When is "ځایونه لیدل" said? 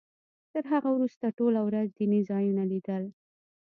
2.29-3.03